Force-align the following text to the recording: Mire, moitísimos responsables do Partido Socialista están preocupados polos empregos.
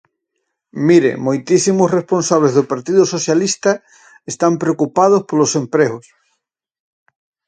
Mire, 0.87 1.11
moitísimos 1.27 1.93
responsables 1.97 2.53
do 2.57 2.63
Partido 2.71 3.03
Socialista 3.13 3.71
están 4.31 4.53
preocupados 4.63 5.21
polos 5.29 5.51
empregos. 5.61 6.05